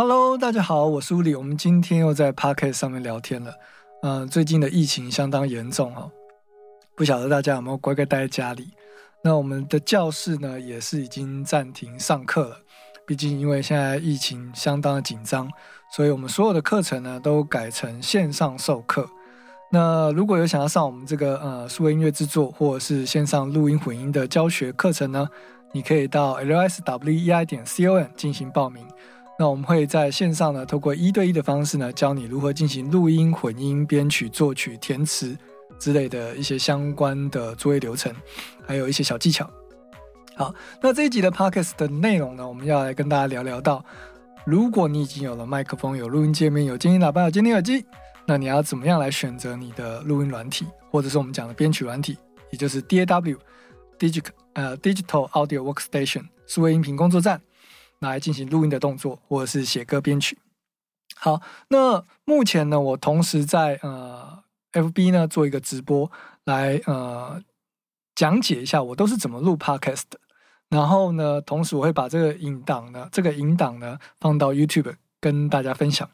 [0.00, 1.34] Hello，大家好，我是乌里。
[1.34, 3.52] 我们今天又在 Pocket 上面聊天了。
[4.02, 6.08] 嗯，最近的疫情相当严重哦，
[6.94, 8.70] 不晓得大家有没有乖乖待在家里？
[9.24, 12.58] 那我们的教室呢，也是已经暂停上课了。
[13.04, 15.50] 毕竟因为现在疫情相当的紧张，
[15.90, 19.10] 所以我们所有的课程呢都改成线上授课。
[19.72, 25.28] 那如果有想要上我们这个呃数位音乐制作或者是线上录音混音的教学课程呢，
[25.72, 28.86] 你可以到 lswei 点 com 进行报名。
[29.38, 35.36] 那我们会在线上呢，透过一对一的方式呢，教你如何进行录音、混音、编曲、作曲、填词
[35.78, 38.12] 之类的一些相关的作业流程，
[38.66, 39.48] 还有一些小技巧。
[40.34, 43.84] 好，那这一集的 podcast 的内容呢，我们要来跟大家聊聊到，
[44.44, 47.86] 如果你已经有了麦克风、有录音界面、有监听喇叭、有监听耳机，
[48.26, 52.18] 那你要怎么样来选择你的录音软体，或者是我们讲的编曲软体，
[52.50, 57.40] 也就是 DAW，Digital 呃 Digital Audio Workstation 数位音频工作站。
[58.00, 60.38] 来进行录音的动作，或者是写歌编曲。
[61.16, 66.10] 好，那目前呢，我同时在呃 FB 呢做一个直播，
[66.44, 67.42] 来呃
[68.14, 70.20] 讲解一下我都是怎么录 Podcast 的。
[70.68, 76.08] 然后呢，同时我会把这个引档呢，这个引档呢放到 YouTube 跟大家分享。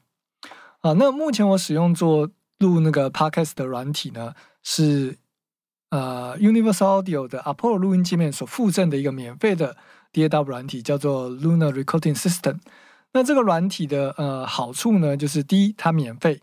[0.81, 5.19] 啊，那目前我使用做录那个 Podcast 的软体呢，是
[5.91, 9.77] 呃 Universal Audio 的 Apollo 录音界面所附赠的一个免费的。
[10.15, 12.61] DAW 软体叫做 Lunar Recording System。
[13.13, 16.41] 那这个软体的呃好处呢，就是第一，它免费。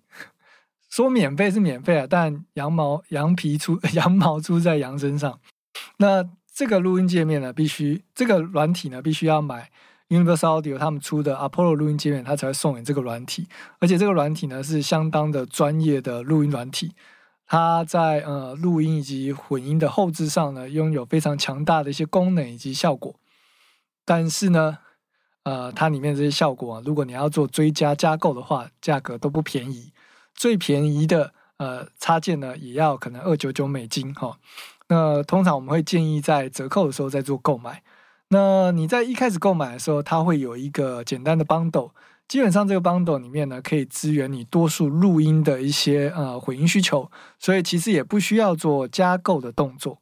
[0.90, 5.40] 说免费是免费啊，但羊毛羊皮出 羊毛出在羊身上。
[5.98, 9.72] 那这个录音界面呢，必须这个软体呢，必须要买
[10.10, 13.48] Universal Audio 他们出的 Apollo 录音界面，它才会送你这个软体。
[13.80, 16.94] 而且这个软体呢，是相当的专业的录音软体。
[17.48, 23.16] 它在呃录音以及混音的后置上呢，拥有非常强大的一些功能以及效果。
[24.06, 24.80] 但是呢，
[25.44, 29.92] 呃，它里面这些效果啊，如果你要做追加加购的话，价格都不便宜。
[30.34, 34.38] 最便宜的呃插件呢，也要可能二九九美金哈。
[34.88, 37.84] 那通常我们会建议在折扣的时候再做购买。
[38.30, 41.92] 那你在一开始购买的时候，它会有一个简单的 bundle，
[42.28, 50.00] 基本上这个 bundle 里面呢，可以支援你多数录音的一些呃混音需求，所以其实也不需要做加购的动作。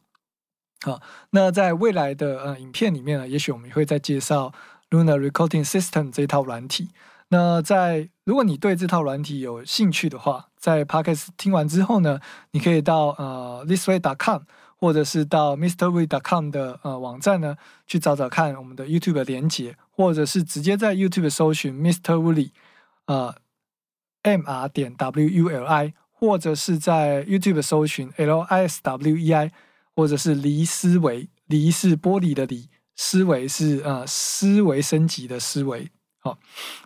[0.82, 1.02] 好，
[1.32, 4.54] 那在未来的呃影片里面呢，也许我们会再介绍
[4.90, 6.90] Luna Recording System 这一套软体。
[7.28, 12.20] 那在如果你对这套软体有兴趣的话，在 Podcast 听完之后呢，
[12.52, 14.44] 你可以到呃 thisway.com
[14.78, 22.52] 或者是到 Mister Wuli.com 的呃网站呢去找找看我们的 YouTube 的连接，或者是直接在 YouTube 搜寻 Mister Wuli，
[23.08, 23.36] 呃
[24.22, 29.52] M R 点 W U L I，或者是在 YouTube 搜寻 L I S W E I。
[30.00, 35.92] 或者是离思维，离是玻璃的离，思维是呃思维升级的思维。
[36.20, 36.38] 好，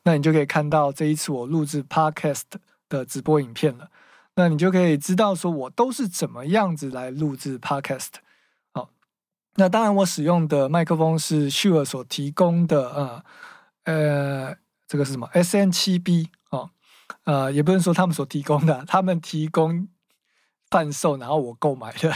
[0.03, 2.41] 那你就可以看到这一次我录制 podcast
[2.89, 3.91] 的直播影片了。
[4.33, 8.13] 那你就可以知道说我都是怎么样子来录制 podcast。
[8.73, 8.89] 好，
[9.57, 13.23] 那当然我使用的麦克风是 Shure 所提供的呃
[13.83, 14.55] 呃
[14.87, 16.71] 这个是什么 S N 七 B 哦，
[17.25, 19.87] 呃也不能说他们所提供的，他们提供
[20.71, 22.11] 贩售，然后我购买的。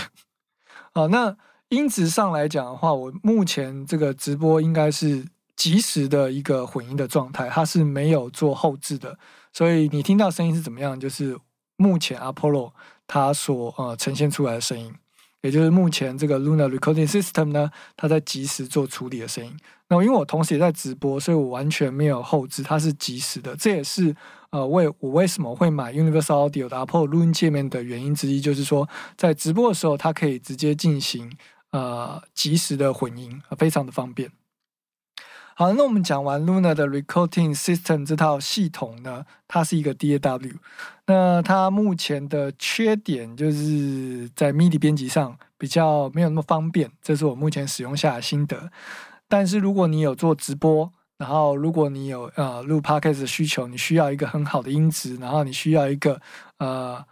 [0.98, 1.38] 好，那
[1.70, 5.24] 音质上来讲的话，我目前这个直播应该是
[5.56, 9.16] 即时的一个混音的状态，它是没有做后置的，
[9.54, 11.38] 所以你听到声音是怎么样，就是
[11.76, 12.72] 目前 Apollo
[13.06, 14.92] 它所呃呈现出来的声音，
[15.42, 19.56] 也就是目前这个 Luna Recording System 呢，它在即时做处理的声音。
[19.90, 24.16] 那因为我同时也在直播，所以我完全没有后置，它是即时的，这也是。
[24.50, 28.88] 呃，为我为什么会买 Universal Audio 的 Apple 录音界面的原因之一，就是说
[29.18, 31.30] 在直播的时候，它可以直接进行
[31.72, 34.32] 呃即时的混音，非常的方便。
[35.60, 40.54] 好，那我们讲完 Luna 的 Recording System 这套系统呢，它是一个 DAW。
[41.08, 48.70] 那它目前的缺点就是在 MIDI 编辑上比较没有那么方便，这是我目前使用下的心得。
[49.28, 56.22] 但是如果你有做直播，然后，如果你有呃录 podcast 的需求，你需要一个很好的音质，然后你需要一个
[56.60, 57.04] 呃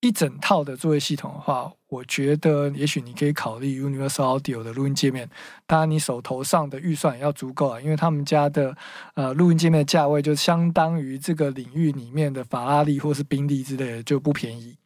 [0.00, 5.28] 一整套的作业系统的话，我觉得也许你可以考虑 Universal Audio 的录音界面。
[5.66, 8.74] 当然，你手头上的预算也要足够啊，因为他们家的
[9.14, 14.78] 呃录音界面的价位就相当于这个领域里面的法拉利或是宾利之类的，就不便宜。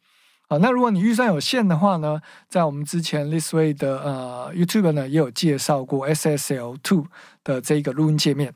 [0.49, 7.07] 好，那如果你预算有限的话呢，在我们之前 This Way 的呃 YouTube 呢也有介绍过 SSL Two
[7.43, 8.53] 的这个录音界面。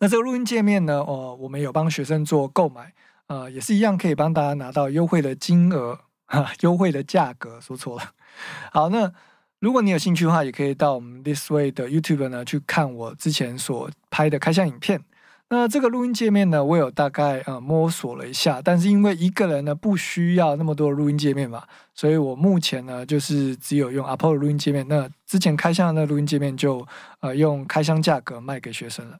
[0.00, 2.94] 那这个录音界面呢，哦，我们有帮学生做购买，
[3.28, 8.10] 呃，也是一样可以帮大家拿到优惠的金额，哈，优惠的价格，说错了。
[8.72, 9.12] 好，那
[9.60, 15.02] 如果你有兴趣的话，也可以到我们 This Way 的 YouTube 呢去看我之前所拍的开箱影片。
[15.50, 21.64] 那这个录音界面呢，我有大概呃摸索了一下，但是因为一个人呢不需要那么多录音界面嘛，
[21.94, 24.86] 所以我目前呢就是只有用 Apple 录音界面。
[24.88, 26.86] 那之前开箱的那录音界面就
[27.20, 29.18] 呃用开箱价格卖给学生了。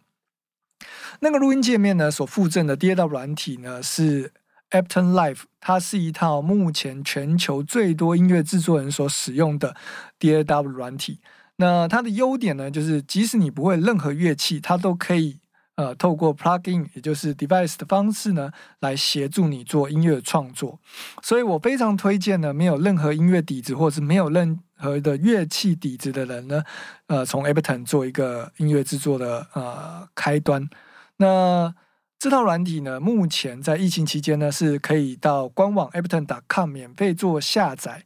[1.21, 4.33] 那个录音界面呢所附赠的 DAW 软体呢是
[4.71, 9.75] Ableton Live，它是一套目前全球最多音乐制作人所使用的
[10.19, 11.21] DAW 软体。
[11.57, 15.39] 那它的优点呢，就是即使你不会任何乐器，它都可以。
[15.79, 18.51] 呃，透过 plugin，也就是 device 的方式呢，
[18.81, 20.81] 来协助你做音乐创作。
[21.23, 26.63] 所以我非常推荐呢，没有任何音乐底子或是没有任何的乐器底子的人呢，
[27.09, 30.69] 呃，从 Ableton 做一个音乐制作的呃开端。
[31.17, 31.75] 那
[32.19, 38.05] 这套软体呢，目前在疫情期间呢，是可以到官网 Ableton.com 免费做下载，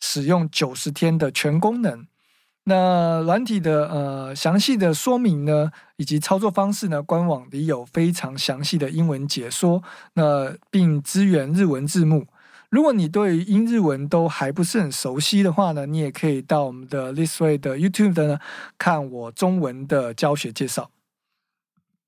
[0.00, 2.06] 使用九十天的全功能。
[2.64, 9.82] 那软体的呃详细的说明呢，以及操作方式呢，官网里有非常详细的英文解说，
[10.14, 12.26] 那并支援日文字幕。
[12.72, 18.38] 如果你对英日文都还不是很熟悉的话呢，你也可以到我们的 Thisway 的 YouTube 的呢
[18.78, 20.90] 看我中文的教学介绍。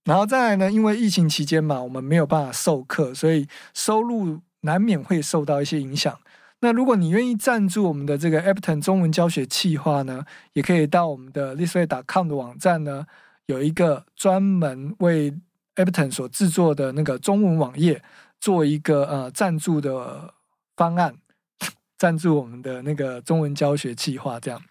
[0.04, 6.18] 然后再来呢，因为疫情期间嘛，我们没有办法授课，所以收入难免会受到一些影响。
[6.60, 10.24] 那如果你愿意赞助我们的这个 Ableton 中文教学计划呢，
[10.54, 13.04] 也可以到我们的 listway.com 的网站呢，
[13.44, 15.34] 有一个专门为
[15.76, 18.02] Ableton 所制作的那个中文网页，
[18.40, 20.32] 做一个呃赞助的
[20.76, 21.14] 方案，
[21.98, 24.38] 赞助我们的那个中文教学计划。
[24.40, 24.62] 这样，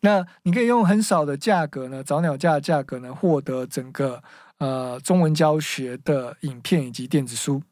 [0.00, 4.22] 那你可以用很少的价格呢，早鸟价的价格呢，获得整个
[4.58, 7.62] 呃中文教学的影片以及电子书。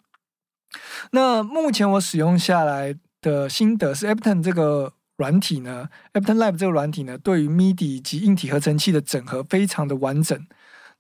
[1.13, 2.97] 那目前我使用下来。
[3.23, 10.47] 的心得是，Ableton 这个软体呢，Ableton Live 这个软体呢，对于 MIDI 以及硬体合成器的整合非常的完整。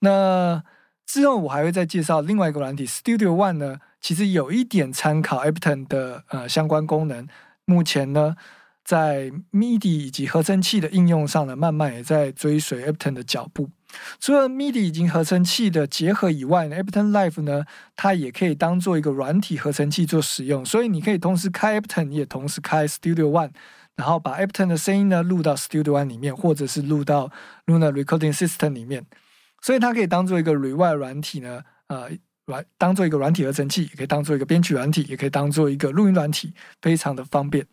[0.00, 0.62] 那
[1.06, 7.26] 之后我还会再介绍另外一个软体 Studio One 呢，其实有一点参考 Ableton 的呃相关功能。
[7.64, 8.34] 目前呢，
[8.84, 13.70] 在 MIDI 以及合成器的应用上呢，慢慢也在追随 Ableton 的脚步。
[14.18, 17.64] 除了 MIDI 以及合成器的结合以外呢，Ableton Live 呢，
[17.94, 20.64] 它也可以当做一个软体合成器做使用。
[20.64, 23.50] 所以你可以同时开 Ableton，也同时开 Studio One，
[23.96, 27.30] 然后把 Ableton 的声音呢录到 Studio One 里面，或者是录到
[27.66, 29.04] Luna Recording System 里面。
[29.60, 32.10] 所以它可以当做一个 Rewind 软体呢，呃，
[32.50, 36.52] 软当做一个软体合成器，也可以当做一个编曲软体，也可以当做一个录音软体，
[36.82, 37.66] 非常的方便。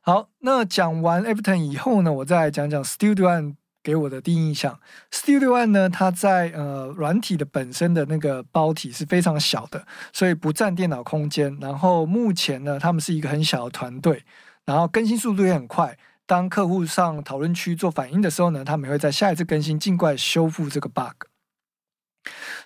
[0.00, 3.56] 好，那讲完 Ableton 以后呢，我再来讲讲 Studio One。
[3.84, 4.80] 给我的第一印象
[5.12, 11.54] ，Studio One 呢，它在呃软体的本身的那个包体是非常小的，所以不占电脑空间。
[11.60, 14.24] 然后目前呢，他们是一个很小的团队，
[14.64, 15.98] 然后更新速度也很快。
[16.24, 21.33] 当客户上讨论区做反应的时候呢，他们会在下一次更新尽快修复这个 bug。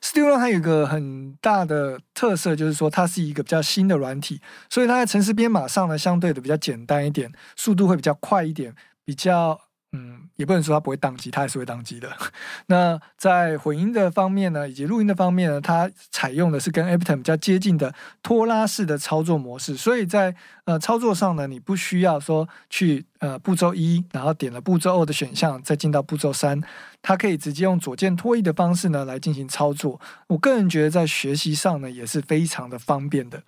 [0.02, 4.40] Studio 它有一个很大的特色，就是说它是一个比较新的软体，
[4.70, 8.74] 所以它在城市编码上呢，相对的比较简单一点，速度会比较快一点，
[9.04, 9.67] 比较。
[9.92, 12.14] 嗯，也不能说它不会宕机，它还是会宕机的。
[12.68, 26.62] 那在混音的方面呢，以及录音的方面呢，它采用的是跟 Ableton 比较接近的拖拉式的操作模式，所以在呃操作上呢，你不需要说去呃步骤一，然后点了步骤二的选项，再进到步骤三，
[27.00, 29.98] 它可以直接用左键拖移的方式呢来进行操作。
[30.26, 33.42] 我个人觉得在学习上呢也是非常的方便的。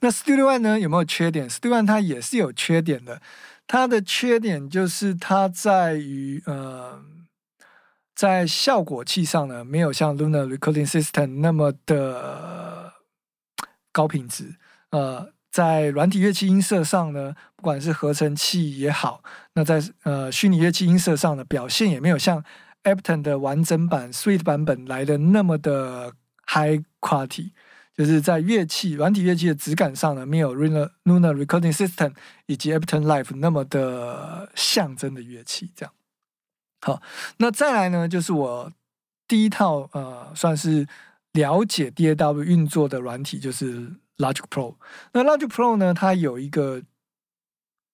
[0.00, 3.20] 那 Studio One 呢有没有缺点？Studio One 它也是有缺点的。
[3.66, 7.02] 它的缺点就是它在于呃，
[8.14, 12.92] 在效果器上呢，没有像 Luna Recording System 那么的
[13.90, 14.56] 高品质。
[14.90, 19.22] 呃，在软体乐器音色上呢，不管是合成器也好，
[19.54, 22.44] 那在呃虚拟乐器音色上的表现也没有像
[22.84, 26.12] Ableton 的完整版 Suite 版本来的那么的
[26.46, 27.52] High Quality。
[27.96, 32.12] 就是在乐器软体乐器的质感上呢，没有 Luna Luna Recording System
[32.46, 35.70] 以及 Ableton Live 那么的象征的乐器。
[35.76, 35.92] 这样，
[36.80, 37.00] 好，
[37.36, 38.72] 那再来呢，就是我
[39.28, 40.86] 第一套呃，算是
[41.32, 44.74] 了解 DAW 运作的软体，就是 Logic Pro。
[45.12, 46.82] 那 Logic Pro 呢，它有一个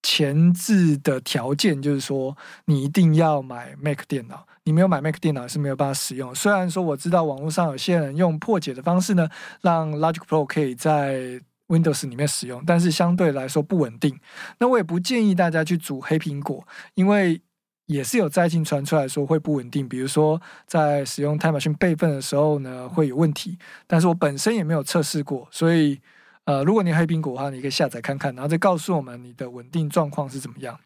[0.01, 4.47] 前置的条件，就是说你一定要买 Mac 电脑。
[4.65, 6.33] 你没有买 Mac 电脑是没有办法使用。
[6.35, 9.27] 虽然说我知道网络上有些人用破解的方式呢，
[9.61, 14.19] 让 Logic Pro 可以在 Windows 里面使用，但是相对来说不稳定。
[14.59, 17.41] 那我也不建议大家去组黑苹果，因为
[17.87, 23.57] 也是有灾情传出来说会不稳定，比如说在使用 Time Machine 备份的时候呢会有问题。
[23.87, 25.99] 但是我本身也没有测试过，所以。
[26.45, 30.79] 呃，如果你黑苹果的话，你可以下载看看，然后再告诉我们你的稳定状况是怎么样。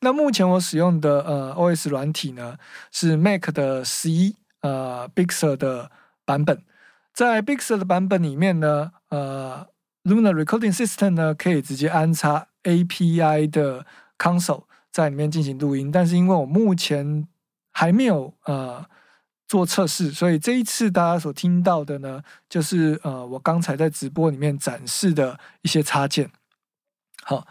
[0.00, 2.56] 那目前我使用的呃 OS 软体呢
[2.90, 5.90] 是 Mac 的十一呃 Big Sur 的
[6.24, 6.62] 版本。
[7.14, 9.66] 在 Bixer 的版本里面呢，呃
[10.04, 13.84] ，Luna Recording System 呢可以直接安插 API 的
[14.16, 17.28] console 在里面进行录音，但是因为我目前
[17.70, 18.86] 还没有呃
[19.52, 26.30] 做测试，所以这一次大家所听到的呢，就是呃我刚才在直播里面展示的一些插件。
[27.22, 27.46] 好，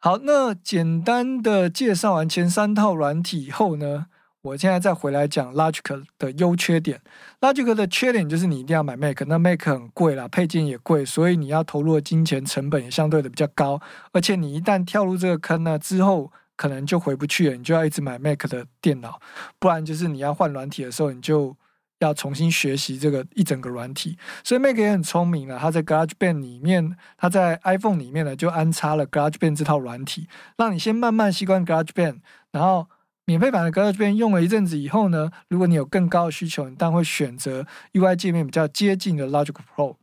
[0.00, 4.06] 好，那简单的介绍完前三套软体以后呢？
[4.42, 7.00] 我现在再回来讲 Logic 的优缺点。
[7.40, 13.80] Logic 的缺点就是你一定要买 Mac，那 Mac 很贵啦，配件也贵，所以你要投入的金钱成本也相对的比较高。
[14.12, 19.18] 而且你一旦跳入这个坑呢，之后可能就回不去了，你就要一直买 Mac 的电脑，
[19.58, 21.56] 不然就是你要换软体的时候，你就
[22.00, 24.18] 要重新学习这个一整个软体。
[24.44, 32.18] 所以 Mac 也很聪明了，它在 GarageBand 里面，它在 iPhone 里面呢就安插了 GarageBand 这套软体，让你先慢慢习惯 GarageBand，
[32.52, 32.88] 然后。
[33.28, 39.96] 免费版的 GarageBand 用了一阵子以后呢，如果你有更高的需求，你当然会选择 UI 界面比较接近的 Logic Pro。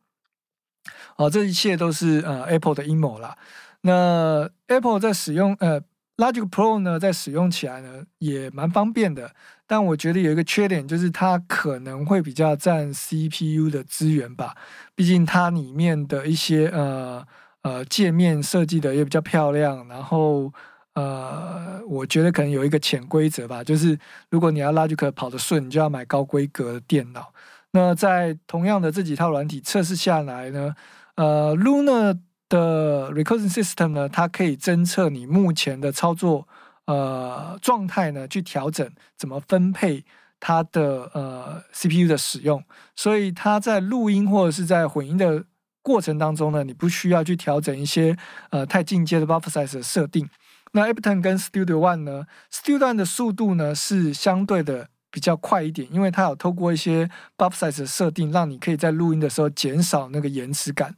[1.16, 3.36] 哦，这一切都是呃 Apple 的阴谋啦。
[3.82, 5.82] 那 Apple 在使用呃
[6.18, 9.34] Logic Pro 呢，在使用起来呢也蛮方便的，
[9.68, 14.56] 但我觉得有一个缺点，就是它可能会比较占 CPU 的资源吧。
[14.96, 17.26] 毕竟它里面的一些呃
[17.64, 20.54] 呃界面设计的也比较漂亮，然后。
[20.96, 27.34] 呃，我觉得可能有一个潜规则吧，就是如果你要 Logic 跑得顺，你就要买高规格的电脑。
[27.72, 30.74] 那在同样的这几套软体测试下来呢，
[31.16, 32.18] 呃，Luna
[32.50, 36.48] 的 Recording System 呢，它可以侦测你目前的操作
[36.86, 40.06] 呃状态呢，去调整怎么分配
[40.40, 42.64] 它的呃 CPU 的使用。
[42.96, 45.44] 所以它在录音或者是在混音的
[45.82, 48.18] 过程当中呢，你不需要去调整一些
[48.52, 50.30] 呃太进阶的 Buffer Size 的设定。
[50.72, 60.96] 那 Ableton 跟 Studio One 呢？Studio One 的速度呢是相对的比较快一点，因为它有透过一些 Buffer Size 的设定，让你可以在录音的时候减少那个延迟感。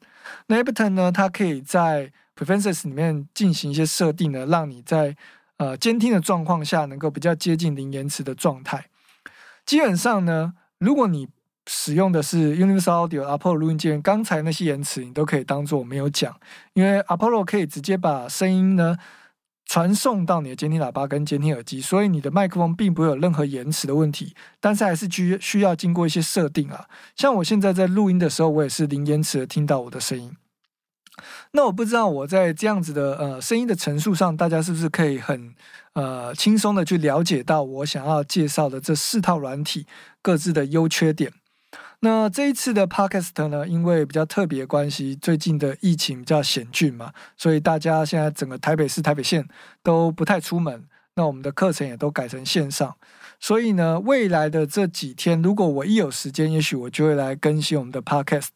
[0.47, 5.15] 那 Ableton 呢，它可以在 Preferences 里面进行一些设定呢，让你在
[5.57, 8.85] 呃监听的状况下能够比较接近零延迟的状态。
[9.65, 11.27] 基本上呢，如果你
[11.65, 16.39] 使用的是 Universal Audio Apollo 录音键，刚才那些延迟你都可以当做没有讲，
[16.73, 18.97] 因为 Apollo 可以直接把声音呢。
[19.67, 26.87] 传送到你的监听喇叭跟监听耳机，所以你的麦克风并不会有任何延迟的问题，但是还是需需要经过一些设定啊。
[27.15, 30.35] 像我现在在录音的时候，我也是零延迟的听到我的声音。
[31.51, 35.53] 那我不知道我在这样子的呃声音的陈述上，大家是不是可以很
[35.93, 39.85] 呃轻松的去了解到我想要介绍的这四套软体
[40.21, 41.33] 各自的优缺点。
[42.01, 49.47] 那这一次的 podcast 呢，因为比较特别关系，最近的疫情比较险峻嘛，所以大家现在整个台北市、台北县
[49.81, 50.87] 都不太出门。
[51.15, 52.95] 那我们的课程也都改成线上，
[53.39, 58.49] 所以呢，未来的这几天，如果我一有时间，也许我就会来更新我们的 podcast。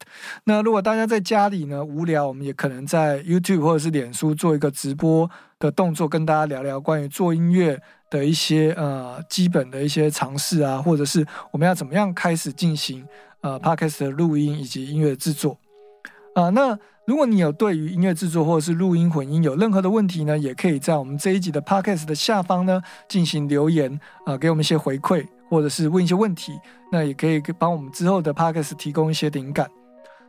[0.43, 7.81] 那如果大家在家里呢无聊，我们也可能在 YouTube 或者是脸书做一个直播的动作，跟大家聊聊关于做音乐
[8.11, 13.03] 的一些呃基本的一些尝试啊，或者是我们要怎么样开始进行。
[13.43, 15.57] 呃，podcast 的录音以及音乐制作，
[16.35, 16.77] 啊，那
[17.07, 26.51] 如果你有对于音乐制作或者是录音混音有任何的问题呢，也可以在我们这一集的 podcast 的下方呢进行留言，啊，给我们一些回馈，或者是问一些问题，
[26.91, 29.67] 那也可以帮我们之后的 podcast 提供一些灵感。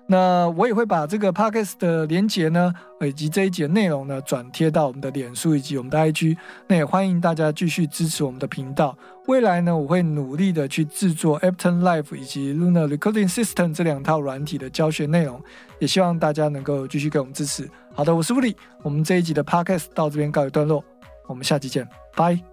[0.06, 6.37] 那我也会把这个 podcast 的连接呢，以及这一节内容呢，转贴到我们的脸书以及我们的 IG。
[6.66, 8.97] 那也欢迎大家继续支持我们的频道。
[9.26, 15.40] 未来呢，我会努力的去制作 Ableton Live 以及 Luna Recording System 这两套软体的教学内容。
[15.78, 17.68] 也希望大家能够继续给我们支持。
[17.94, 20.85] 好的，我是物理，我们这一集的 podcast 到这边告一段落，
[21.26, 22.51] 我们下期见，拜。